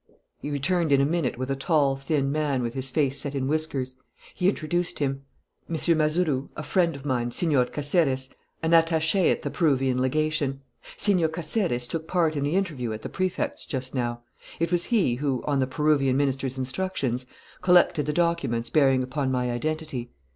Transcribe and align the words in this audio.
He 0.39 0.49
returned 0.49 0.91
in 0.91 0.99
a 0.99 1.05
minute 1.05 1.37
with 1.37 1.51
a 1.51 1.55
tall, 1.55 1.95
thin 1.95 2.31
man 2.31 2.63
with 2.63 2.73
his 2.73 2.89
face 2.89 3.19
set 3.21 3.35
in 3.35 3.47
whiskers. 3.47 3.97
He 4.33 4.49
introduced 4.49 4.97
him: 4.97 5.25
"M. 5.69 5.75
Mazeroux, 5.95 6.49
a 6.55 6.63
friend 6.63 6.95
of 6.95 7.05
mine, 7.05 7.29
Señor 7.29 7.71
Caceres, 7.71 8.29
an 8.63 8.71
attaché 8.71 9.31
at 9.31 9.43
the 9.43 9.51
Peruvian 9.51 10.01
Legation. 10.01 10.61
Señor 10.97 11.31
Caceres 11.31 11.87
took 11.87 12.07
part 12.07 12.35
in 12.35 12.43
the 12.43 12.55
interview 12.55 12.91
at 12.93 13.03
the 13.03 13.09
Prefect's 13.09 13.67
just 13.67 13.93
now. 13.93 14.23
It 14.59 14.71
was 14.71 14.85
he 14.85 15.13
who, 15.17 15.43
on 15.43 15.59
the 15.59 15.67
Peruvian 15.67 16.17
Minister's 16.17 16.57
instructions, 16.57 17.27
collected 17.61 18.07
the 18.07 18.11
documents 18.11 18.71
bearing 18.71 19.03
upon 19.03 19.31
my 19.31 19.51
identity." 19.51 20.09